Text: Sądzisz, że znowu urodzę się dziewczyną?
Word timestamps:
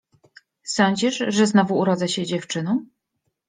Sądzisz, 0.63 1.23
że 1.27 1.47
znowu 1.47 1.77
urodzę 1.77 2.07
się 2.07 2.25
dziewczyną? 2.25 2.85